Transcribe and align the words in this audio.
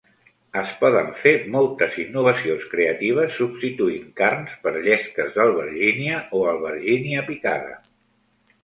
Es 0.59 0.69
poden 0.77 1.09
fer 1.25 1.33
moltes 1.55 1.97
innovacions 2.03 2.65
creatives 2.71 3.37
substituint 3.43 4.09
carns 4.23 4.57
per 4.65 4.75
llesques 4.79 5.31
d'albergínia 5.39 6.21
o 6.41 6.45
albergínia 6.57 7.29
picada. 7.33 7.81